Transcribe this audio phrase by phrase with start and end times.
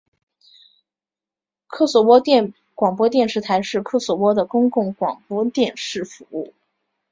[1.67, 2.23] 科索沃
[2.73, 6.55] 广播电视台是科索沃的公共广播电视服务。